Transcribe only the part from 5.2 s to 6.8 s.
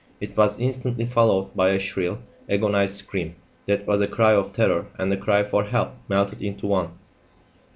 for help melted into